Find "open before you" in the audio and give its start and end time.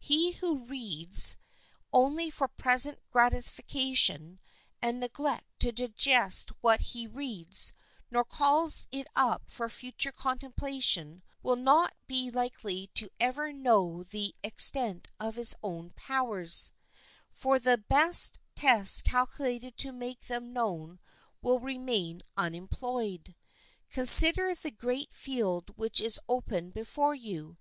26.28-27.58